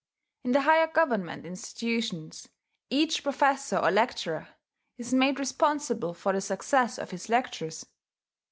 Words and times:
In 0.43 0.53
the 0.53 0.61
higher 0.61 0.87
government 0.87 1.45
institutions, 1.45 2.47
each 2.89 3.21
professor 3.21 3.77
or 3.77 3.91
lecturer 3.91 4.47
is 4.97 5.13
made 5.13 5.37
responsible 5.37 6.15
for 6.15 6.33
the 6.33 6.41
success 6.41 6.97
of 6.97 7.11
his 7.11 7.29
lectures. 7.29 7.85